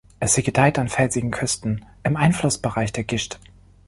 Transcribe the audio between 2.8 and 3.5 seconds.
der Gischt.